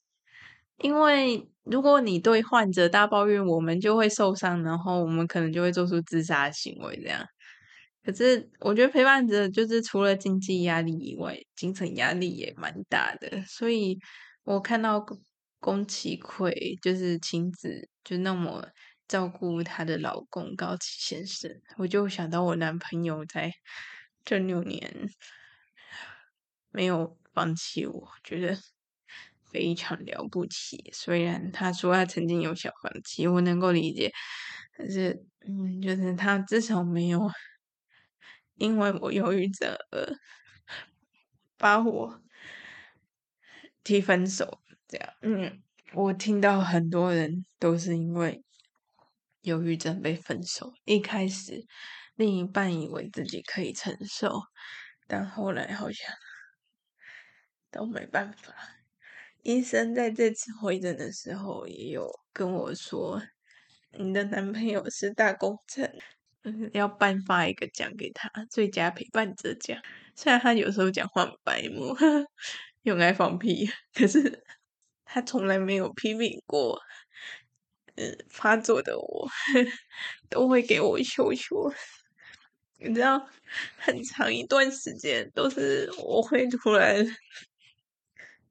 [0.79, 7.27] 因为如果你对患者大抱怨，我们就会受伤，然后我们可能就会做出自杀行为这样。
[8.05, 13.43] 可是我觉得陪伴者就是除了经济压力以外，精神压力也蛮大的。
[13.47, 13.99] 所以
[14.45, 15.05] 我看到
[15.61, 18.69] 宫崎葵就是晴子就那么。
[19.09, 23.53] 照顾她的老公高崎先生，我就想到我男朋友在
[24.25, 24.91] 这六年
[26.71, 28.57] 没有放弃我，觉得
[29.53, 30.91] 非常了不起。
[30.93, 34.11] 虽然他说他曾经有想放弃，我能够理解，
[34.79, 37.31] 但是嗯，就是他至少没有
[38.55, 40.17] 因为我忧郁症而
[41.59, 42.21] 把我
[43.85, 44.61] 提分手。
[44.89, 45.63] 这样，嗯，
[45.95, 48.43] 我听到很多人都是因为。
[49.43, 51.67] 忧郁症被分手，一开始
[52.15, 54.41] 另一半以为自己可以承受，
[55.09, 56.15] 但后来好像
[57.69, 58.55] 都没办法。
[59.43, 63.21] 医生在这次会诊的时候也有跟我说
[63.99, 65.93] ：“你的男朋友是大功臣，
[66.73, 69.77] 要颁发一个奖给他，最佳陪伴者奖。”
[70.15, 71.97] 虽然他有时候讲话很白目，
[72.83, 74.45] 用爱放屁，可是
[75.05, 76.81] 他从来没有批评过。
[77.97, 79.29] 嗯，发作的我
[80.31, 81.71] 都会给我秀秀，
[82.79, 83.29] 你知道，
[83.77, 87.05] 很长一段时间都是我会突然，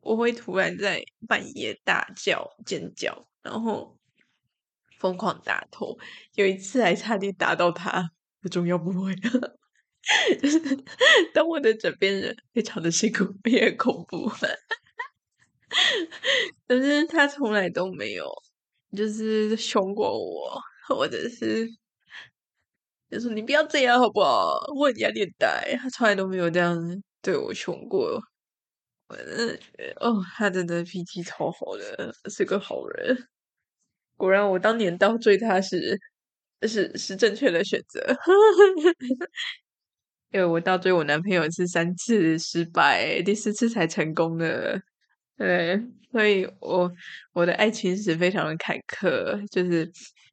[0.01, 3.97] 我会突然在半夜大叫、尖叫，然后
[4.99, 5.97] 疯狂打头。
[6.35, 8.11] 有一次还差点打到他，
[8.41, 9.15] 不重要，不会。
[10.41, 10.59] 就是
[11.33, 14.29] 当我的枕边人非常的辛苦，也很恐怖，
[16.67, 18.27] 可是他从来都没有。
[18.93, 21.65] 就是凶过我，或者是
[23.09, 24.59] 就说你不要这样好不好？
[24.75, 26.77] 我很压力大，他从来都没有这样
[27.21, 28.21] 对我凶过。
[29.12, 33.17] 我，哦，他真的脾气超好的，是个好人。
[34.17, 36.00] 果然，我当年倒追他是
[36.67, 38.02] 是是正确的选择。
[40.32, 44.82] 因为我倒追我男朋友是三次失败，第四次才成功的。
[45.38, 45.82] 对。
[46.12, 46.91] 所以我
[47.34, 49.89] 我的爱情史非常的坎坷，就是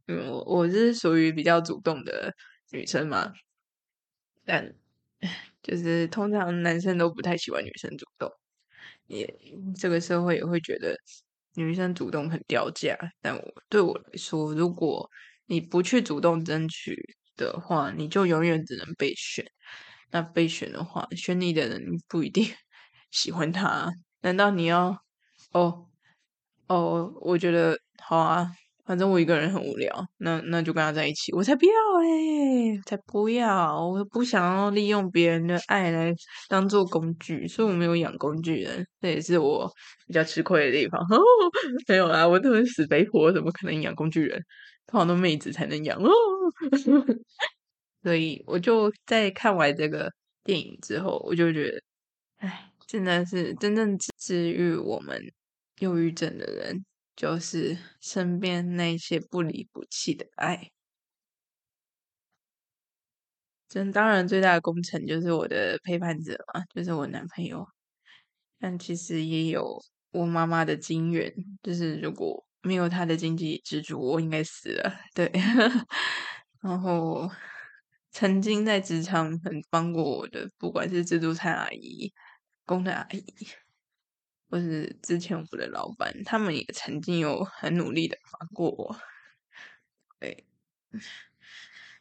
[0.09, 2.35] 嗯，我我是属于比较主动的
[2.73, 3.33] 女生嘛，
[4.45, 4.75] 但
[5.63, 8.31] 就是通常男生都不太喜欢女生主动，
[9.09, 9.27] 也
[9.79, 10.97] 这个社会也会觉得
[11.55, 12.97] 女生主动很掉价。
[13.21, 15.09] 但我对我来说，如果
[15.47, 16.97] 你不去主动争取
[17.37, 19.45] 的话，你就永远只能被选。
[20.11, 22.47] 那被选的话，选你的人不一定
[23.13, 23.91] 喜欢他，
[24.23, 24.97] 难道你要？
[25.53, 25.89] 哦，
[26.69, 28.53] 哦，我觉得好啊，
[28.89, 31.31] 反正我一个人很无聊，那那就跟他在一起。
[31.35, 33.87] 我才不要嘞，才不要！
[33.87, 36.11] 我不想要利用别人的爱来
[36.49, 39.71] 当做工具，所以我没有养工具人，这也是我
[40.07, 40.99] 比较吃亏的地方。
[41.03, 41.21] 哦，
[41.87, 44.43] 没有啦，我这么死肥婆，怎么可能养工具人？
[44.87, 46.09] 通常都妹子才能养哦。
[48.03, 50.11] 所以我就在看完这个
[50.43, 51.83] 电影之后，我就觉得，
[52.39, 55.21] 哎，真的是真正治愈我们。
[55.81, 56.85] 忧郁症的人，
[57.19, 60.71] 就是身边那些不离不弃的爱。
[63.69, 67.67] 真当然最大的功臣就是我的陪伴者嘛，就是我男朋友。
[68.61, 75.01] 但其实也有我妈妈的金援，就是如果没有他的经济支柱，我应该死了。
[75.13, 75.29] 对，
[76.63, 77.29] 然后
[78.13, 82.13] 曾经在职场很帮过我的，不管是自助餐阿姨、
[82.65, 83.25] 工的阿姨。
[84.51, 88.97] 或是之前我的老板，他们也曾经有很努力的帮过我，
[90.21, 90.47] 对，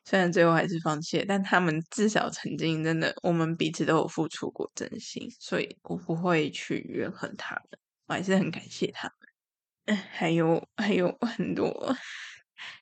[0.05, 9.97] 虽然最后还是放弃，但他们至少曾经真的，我们彼此都有付出过真心，所以我不会去怨恨他们，我还是很感谢他们。
[10.12, 11.95] 还有还有很多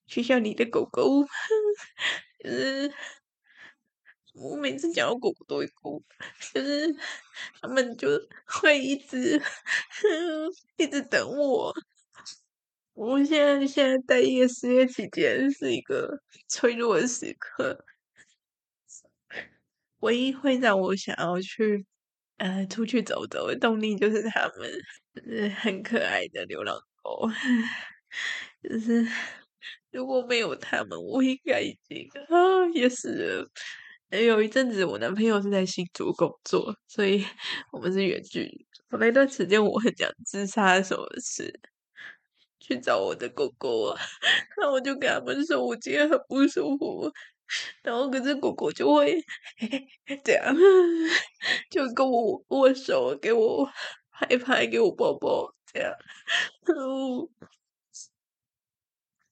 [0.08, 1.24] 学校里的狗狗，
[2.44, 2.94] 就是。
[4.36, 6.04] 我每次讲到狗狗都会哭，
[6.54, 6.94] 就是
[7.62, 8.10] 他们就
[8.46, 9.42] 会一直
[10.78, 11.74] 一直等我。
[12.94, 17.86] 我现在现在待业失业期间是一个脆弱的时刻，
[20.00, 21.86] 唯一会让我想要去
[22.38, 24.70] 呃出去走走的动力，就是他们，
[25.14, 27.30] 就是很可爱的流浪狗。
[28.64, 29.06] 就是
[29.92, 33.50] 如果没有他们，我应该已经啊也是。
[34.24, 37.26] 有一阵子，我男朋友是在新竹工作，所以
[37.72, 38.66] 我们是远距离。
[39.00, 41.54] 那段时间，我很想自杀什么事，
[42.60, 44.00] 去找我的狗狗啊。
[44.58, 47.12] 那我就跟他们说，我今天很不舒服。
[47.84, 49.24] 然后，可是狗狗就会
[50.24, 50.56] 这样，
[51.70, 53.70] 就跟我握手，给我
[54.12, 55.92] 拍拍，给我抱抱，这样。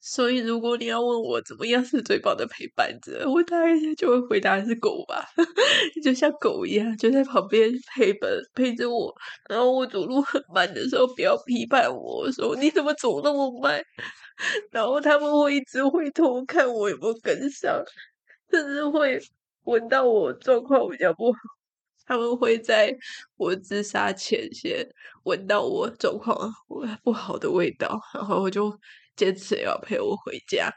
[0.05, 5.25] 所以，如果你要问我怎么样是最棒的陪伴者，我大概就会回答是狗吧，
[6.03, 9.15] 就像狗一样，就在旁边陪伴陪着我。
[9.49, 13.81] 然后我走路很慢的时候，不要批判我说你怎么走那么慢。
[14.71, 17.81] 然后他们会一直回头看我有没有跟上，
[18.51, 19.17] 甚至会
[19.63, 21.39] 闻到我状况比较不好。
[22.05, 22.93] 他们会在
[23.37, 24.85] 我自杀前先
[25.23, 26.37] 闻到我状况
[27.03, 28.77] 不好的味道，然后我就。
[29.15, 30.71] 坚持要陪我回家，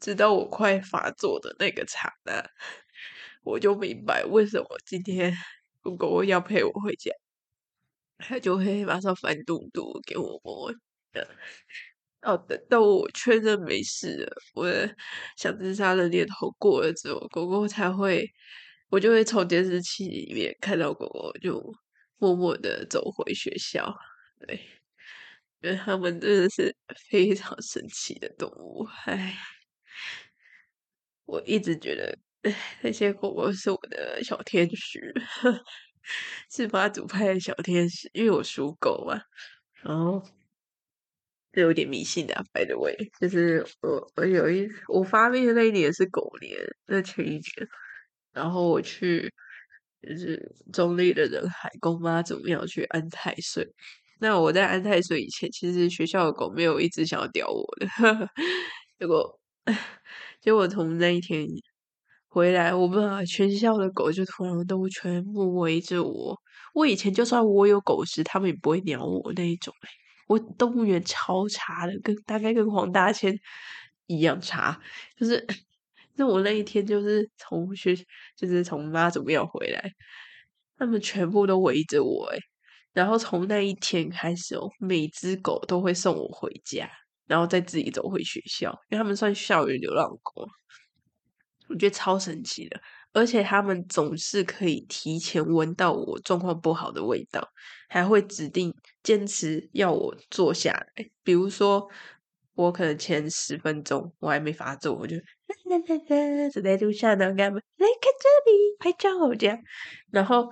[0.00, 2.42] 直到我快发作的那个刹那，
[3.42, 5.34] 我就明白为什么今天
[5.82, 7.10] 如 果我要陪我回家，
[8.18, 10.72] 他就会马上翻肚肚给我摸
[11.12, 11.26] 的。
[12.22, 14.68] 哦，等到我确认没事了，我
[15.38, 18.30] 想自杀的念头过了之后，狗狗才会，
[18.90, 21.62] 我就会从监视器里面看到狗狗就
[22.18, 23.94] 默默的走回学校，
[24.46, 24.79] 对。
[25.62, 26.74] 因为他们真的是
[27.10, 29.36] 非常神奇的动物，唉，
[31.26, 32.18] 我一直觉得
[32.82, 35.14] 那些狗狗是我的小天使，
[36.50, 39.20] 是妈祖派的小天使，因为我属狗嘛，
[39.82, 40.22] 然后
[41.52, 47.42] 这有点迷信的，by the way，就是我我有一我发病的那一年是狗年，那前一年，
[48.32, 49.30] 然后我去
[50.00, 53.68] 就是中立的人海公妈祖庙去安太岁。
[54.20, 57.86] 那我在安泰岁以前，其实学校的狗没有一直想要叼我的，
[58.98, 59.40] 结果
[60.40, 61.46] 结果从那一天
[62.28, 66.38] 回来，我不知道全校的狗就突然都全部围着我。
[66.74, 69.74] 我以前就算我有狗时，他们也不会鸟我那一种。
[70.28, 73.34] 我动物园超差的，跟大概跟黄大千
[74.06, 74.80] 一样差。
[75.16, 75.44] 就是
[76.14, 77.96] 那我那一天就是从学，
[78.36, 79.90] 就是从妈祖庙回来，
[80.78, 82.38] 他们全部都围着我，诶
[82.92, 86.90] 然后从那一天开始哦，每只狗都会送我回家，
[87.26, 90.48] 然后再自己走回学校，因为他们算校园流浪狗，
[91.68, 92.80] 我觉得超神奇的。
[93.12, 97.44] 而且他们总是可以提前闻到我状况不好的味道，
[97.88, 98.72] 还会指定
[99.02, 101.10] 坚持要我坐下来。
[101.24, 101.88] 比如说，
[102.54, 105.22] 我可能前十分钟我还没发作，我就啦
[105.64, 109.58] 啦啦走在路上，然后干嘛来看这里拍照这样，
[110.12, 110.48] 然后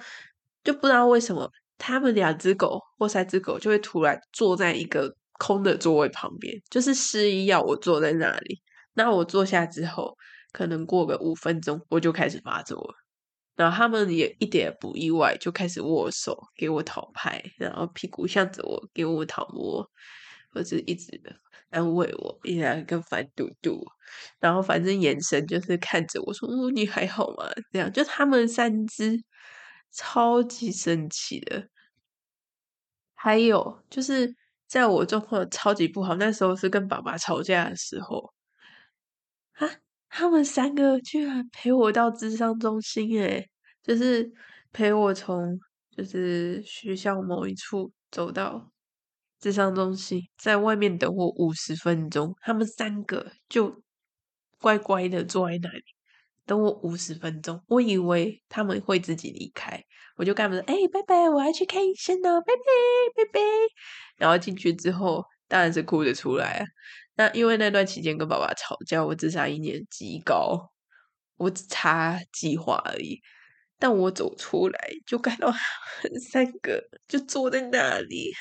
[0.64, 1.48] 就不知道为什么。
[1.78, 8.60] 他们两只狗或三只狗就会突然坐在一个空的座位旁边，就是示意要我坐在那里。
[8.94, 10.12] 那我坐下之后，
[10.52, 12.94] 可能过个五分钟，我就开始发作了。
[13.54, 19.88] 然后他们也一点不意外，就开始握手，给我讨拍，然后屁股向着我，给我讨摸，
[20.52, 21.20] 或者一直
[21.70, 23.84] 安慰我，一两个翻肚肚，
[24.40, 29.16] 然后反正眼神就是看着我说：“哦，你还好吗？”这样，就他们三只。
[29.90, 31.68] 超级神奇的，
[33.14, 34.34] 还有就是
[34.66, 38.32] 在我状况超级不好，那时候是跟爸爸吵架的时候
[39.52, 39.68] 啊，
[40.08, 43.48] 他们三个居然陪我到智商中心，诶，
[43.82, 44.30] 就是
[44.72, 45.58] 陪我从
[45.90, 48.70] 就是学校某一处走到
[49.40, 53.82] 智商中心，在外面等我五十分钟，他们三个就
[54.60, 55.82] 乖乖的坐在那里。
[56.48, 59.84] 等我五十分钟，我以为他们会自己离开，
[60.16, 62.62] 我就跟他们说：“哎、拜拜，我要去看医生了，拜拜，
[63.14, 63.40] 拜拜。”
[64.16, 66.64] 然后进去之后，当然是哭着出来啊。
[67.16, 70.72] 那因为那段期间跟爸爸吵架，我自杀意念极高，
[71.36, 73.20] 我只差计划而已。
[73.78, 75.52] 但我走出来，就看到
[76.32, 78.32] 三个就坐在那里，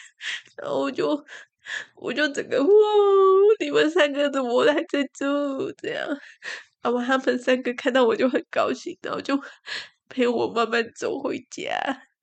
[0.55, 1.25] 然后我就
[1.95, 2.69] 我就整个哇，
[3.59, 5.71] 你们三个怎么还在这？
[5.73, 6.07] 这样。
[6.81, 9.37] 然后他们三个看到我就很高兴，然后就
[10.09, 11.69] 陪我慢慢走回家，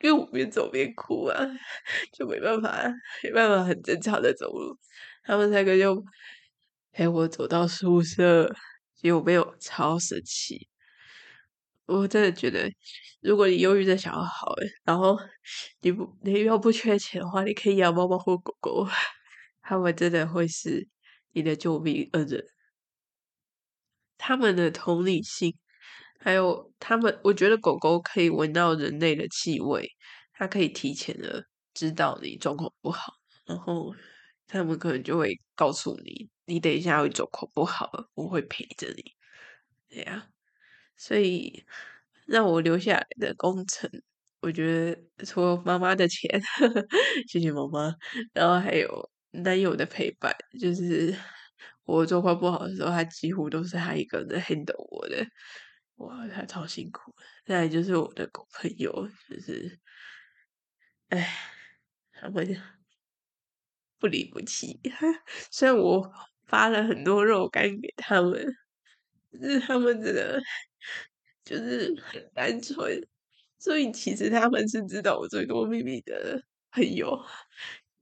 [0.00, 1.38] 因为我边走边哭啊，
[2.12, 2.70] 就没办法，
[3.22, 4.78] 没办法很正常的走路。
[5.24, 6.02] 他们三个就
[6.92, 8.54] 陪我走到宿舍，
[9.02, 10.68] 有没有超神奇？
[11.86, 12.70] 我真的觉得，
[13.20, 14.54] 如果你忧郁症想要好，
[14.84, 15.18] 然后
[15.82, 18.86] 你不你又不缺钱的话，你可以养猫猫或狗狗，
[19.60, 20.88] 他们真的会是
[21.32, 22.42] 你的救命恩人。
[24.18, 25.54] 他们的同理心，
[26.20, 29.88] 还有他们，我觉得狗狗可以闻到人类的气味，
[30.32, 31.44] 它可以提前的
[31.74, 33.12] 知道你状况不好，
[33.46, 33.94] 然后
[34.46, 39.02] 他们可能就会告诉你，你等一下会状况不好，我会陪着你。
[39.88, 40.26] 对呀，
[40.96, 41.64] 所以
[42.26, 43.90] 让我留下来的工程，
[44.40, 46.86] 我觉得除了妈妈的钱，呵呵，
[47.28, 47.94] 谢谢妈妈，
[48.32, 51.14] 然后还有男友的陪伴，就是
[51.84, 55.24] 我状况不好的时候，他几乎都是他一个人在 handle 我的。
[55.96, 57.14] 哇，他超辛苦。
[57.44, 58.90] 再来就是我的狗朋友，
[59.28, 59.78] 就是，
[61.10, 61.28] 哎，
[62.12, 62.46] 他们
[64.00, 64.80] 不离不弃。
[65.50, 66.10] 虽然我
[66.46, 68.44] 发了很多肉干给他们，
[69.32, 70.40] 就是他们真的
[71.44, 73.00] 就是很单纯，
[73.58, 77.18] 所以其实他们是知道我最多秘密的朋友。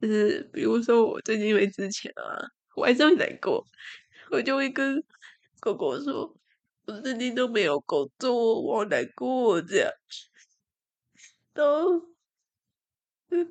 [0.00, 2.38] 就是比如说我最近因为之前啊，
[2.74, 3.64] 我还是会难过，
[4.30, 5.02] 我就会跟
[5.60, 6.36] 狗狗说。
[6.84, 9.88] 我最近都没有工作，我好难过这样。
[11.54, 12.00] 然后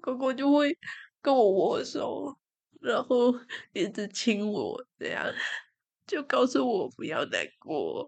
[0.01, 0.77] 狗狗就会
[1.21, 2.37] 跟我握手，
[2.81, 3.33] 然后
[3.71, 5.25] 一直亲我，这样
[6.05, 8.05] 就告诉我不要难过。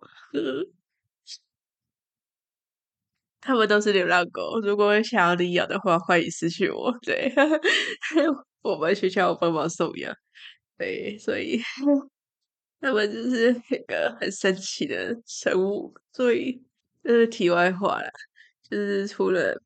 [3.40, 6.92] 他们都是流浪狗，如果想要领养的话，欢迎私讯我。
[7.02, 7.34] 对，
[8.62, 10.14] 我们学校有帮忙送养。
[10.84, 11.62] 对，所以。
[12.80, 16.62] 他们就是一个很神奇的生物，所以
[17.02, 18.10] 这是题外话啦。
[18.70, 19.58] 就是除了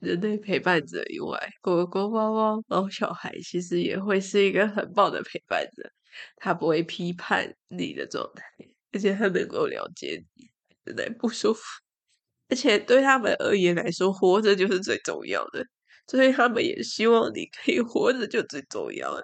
[0.00, 5.90] 人类陪伴者以外，狗狗、猫猫、猫小孩其实也会是一个很棒的陪伴者。
[6.36, 8.42] 他不会批判你的状态，
[8.90, 10.48] 而且他能够了解你
[10.86, 11.60] 真的不舒服。
[12.48, 15.62] 而且对他们而言来说，活着就是最重要的，
[16.06, 19.22] 所以他们也希望你可以活着就最重要了。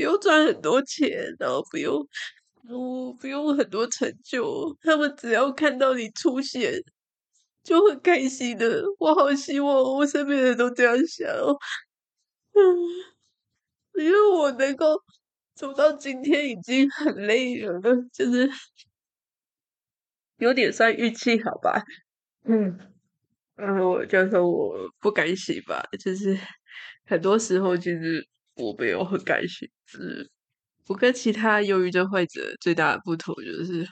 [0.00, 1.94] 不用赚很多钱，然后不用，
[2.66, 6.72] 不不用很多成就，他们只要看到你出现，
[7.62, 8.82] 就很开心的。
[8.98, 11.28] 我好希望我身边的人都这样想，
[12.54, 14.96] 嗯，因为我能够
[15.54, 17.78] 走到今天已经很累了，
[18.10, 18.50] 就是
[20.38, 21.84] 有点算运气好吧，
[22.44, 22.78] 嗯，
[23.54, 26.38] 然后我就说我不甘心吧，就是
[27.04, 28.26] 很多时候其实。
[28.56, 30.30] 我没有很甘心，是
[30.88, 33.86] 我跟其他忧郁症患者最大的不同就是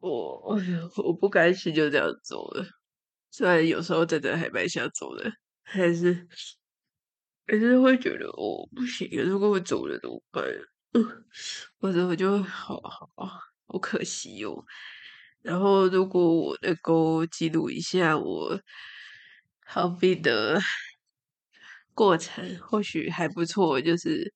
[0.00, 0.40] 我
[1.04, 2.64] 我不甘心就这样走了，
[3.30, 5.30] 虽然有时候真的还蛮想走的，
[5.64, 6.26] 还是
[7.46, 10.44] 还是会觉得哦不行，如果我走了怎么办？
[10.94, 11.04] 嗯，
[11.80, 13.10] 或者我就好好
[13.66, 14.64] 好可惜哦。
[15.42, 18.58] 然后如果我能够记录一下我
[19.66, 20.58] 好病的。
[21.94, 24.32] 过程或许还不错，就是，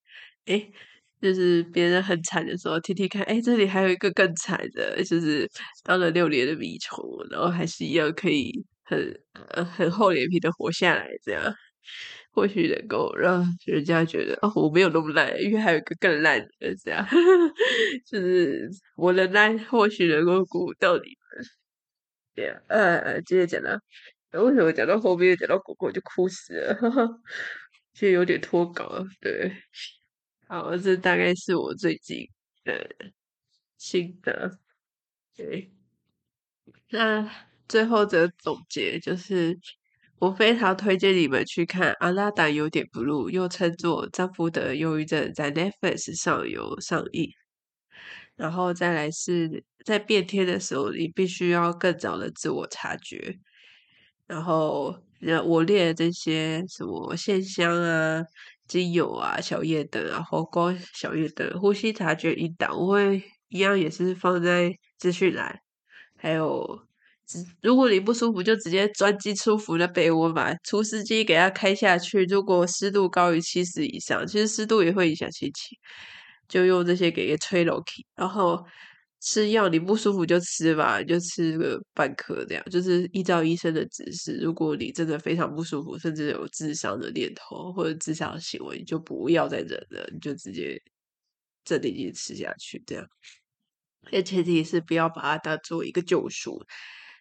[0.46, 0.72] 诶，
[1.20, 5.48] 就是别人很惨的时候，听听看，诶，这里还有一个更惨的，就是
[5.84, 8.50] 当了六年的米虫，然后还是一样可以
[8.84, 8.98] 很
[9.52, 11.42] 呃很厚脸皮的活下来，这样
[12.32, 17.04] 或许能够让人家觉得哦，我没有那么烂，因为还有一个更烂的，这样
[18.06, 21.46] 就是我的烂或许能够鼓舞到你们。
[22.36, 23.80] 对啊，呃，接着讲了。
[24.32, 26.74] 为什么讲到后面讲到狗狗就哭死了？
[26.74, 27.08] 哈哈，
[27.94, 29.04] 其实有点脱稿。
[29.20, 29.50] 对，
[30.46, 32.28] 好，这大概是我最近
[32.64, 32.88] 的
[33.78, 34.58] 心得。
[35.34, 35.72] 对，
[36.90, 37.30] 那
[37.68, 39.58] 最后的总结就是，
[40.18, 47.30] 我非常推荐你们去看《阿拉达有点 blue》，又称作《丈夫的忧郁症》，在 Netflix 上有上映。
[48.36, 53.38] 然后再来是在变天的时候，你必须要更早的自我察觉。
[54.28, 54.94] 然后，
[55.46, 58.22] 我列的这些什么线香啊、
[58.66, 65.58] 精油啊、小夜灯啊、火光小夜灯、呼吸察觉引导，我会一样也是放在资讯栏。
[66.16, 66.78] 还有，
[67.62, 70.54] 如果你不舒服，就直接钻进舒服的被窝吧。
[70.62, 75.78] 除湿机给它开下去，如果湿度高于七十以上，其实湿度也会影响心情，
[76.46, 78.62] 就用这些给它吹楼梯，然后。
[79.20, 84.38] 吃药你不舒服就吃吧，就吃个半颗这样，就是依照医生的指示。
[84.40, 90.80] 如果你真的非常不舒服，甚至有自伤的念头或者自伤行为，你就不要再忍了，你就直接
[91.64, 93.04] 镇定剂吃下去这样。
[94.10, 96.62] 但前提是不要把它当做一个救赎。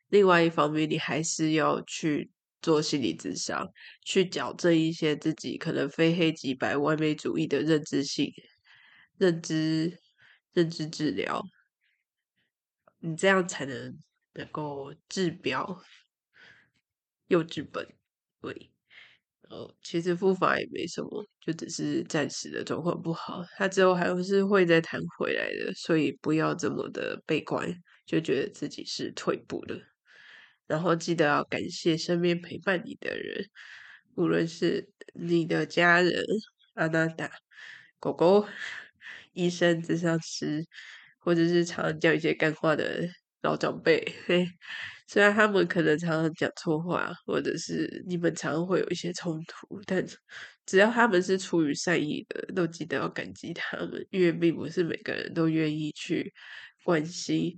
[0.09, 2.29] 另外一方面，你还是要去
[2.61, 3.67] 做心理咨商，
[4.05, 8.31] 去矫正一些自己可能非黑即白、完美主义的认知性
[9.17, 9.99] 认知
[10.53, 11.43] 认知治疗。
[13.07, 13.97] 你这样才能
[14.33, 15.81] 能够治标
[17.27, 17.87] 又治本，
[18.41, 18.71] 对。
[19.49, 27.73] 哦，其实复发也没什么，就只是暂时的状况不好，他之后还是会再弹回来的，所以不要这么的悲观，
[28.05, 29.79] 就觉得自己是退步了。
[30.67, 33.45] 然后记得要感谢身边陪伴你的人，
[34.15, 36.25] 无论是你的家人、
[36.73, 37.31] 阿娜达、
[38.01, 38.45] 狗狗、
[39.31, 40.65] 医生、咨商师，
[41.27, 43.05] 或者是常讲一些干话的
[43.41, 44.01] 老长辈。
[44.25, 44.47] 嘿，
[45.09, 50.01] 虽然他们可能常常讲错话，或者是你们常会有一些冲突，但
[50.65, 56.31] 只要他们是出于善意的，都记得要感激他们，因为并不是每个人都愿意去
[56.85, 57.53] 关心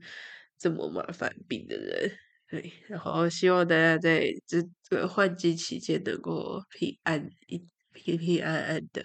[0.57, 2.11] 这么麻烦病的人。
[2.49, 7.63] 对，然后希望大家在这个换季期间能够平安一
[7.93, 9.03] 平平安安的。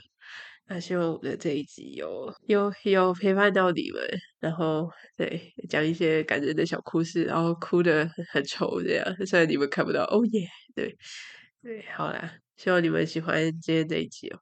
[0.66, 4.02] 那希望我的这一集有有有陪伴到你们，
[4.40, 10.04] 然后对讲一些感人的小故事，然后哭得很丑这样，虽然你们看不到。
[10.04, 10.96] 哦耶，对
[11.62, 14.38] 对，好啦，希望你们喜欢今天这一集哦。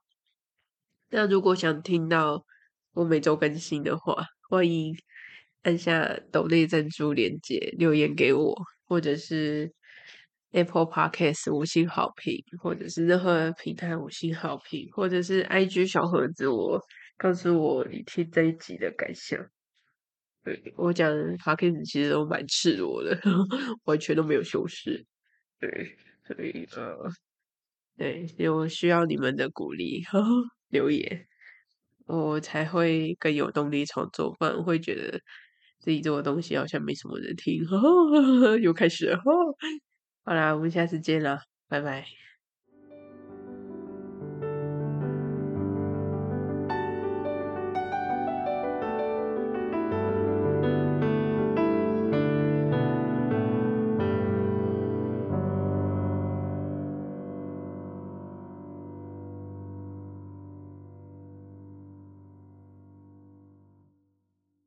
[1.09, 2.45] 那如果想听到
[2.93, 4.95] 我每周更新的话，欢迎
[5.63, 8.55] 按下抖内赞助链接留言给我。
[8.85, 9.73] 或者是
[10.53, 16.79] Apple Podcast 五星好评，或者是任何平台五星好评，或者是 IG 小盒子我，
[17.17, 19.39] 告诉我你听这一集的感想。
[20.43, 23.19] 对，我讲 Podcast 其实都蛮赤裸的，
[23.85, 25.05] 完全都没有修饰。
[25.59, 25.95] 对，
[26.27, 26.95] 所以呃，
[27.97, 30.29] 对，有需要你们的鼓励呵呵
[30.69, 31.25] 留言，
[32.05, 35.19] 我才会更有动力创作，不然会觉得。
[35.79, 39.21] 自己做的东西好像没什么人听，呵呵呵，又开始了，呵，
[40.25, 42.05] 好啦，我们下次见了，拜拜。